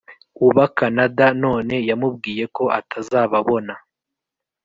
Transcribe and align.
uba 0.47 0.65
Canada 0.77 1.25
none 1.43 1.75
yamubwiye 1.89 2.43
ko 2.55 2.63
atazababona 2.79 3.73